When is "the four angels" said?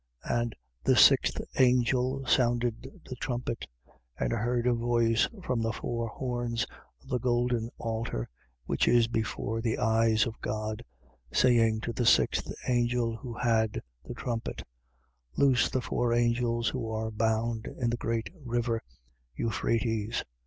15.69-16.69